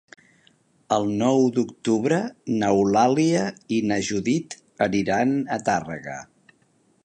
El 0.95 1.03
nou 1.19 1.43
d'octubre 1.57 2.17
n'Eulàlia 2.63 3.45
i 3.77 3.81
na 3.91 3.99
Judit 4.11 4.57
aniran 4.89 5.39
a 5.59 5.63
Tàrrega. 5.71 6.21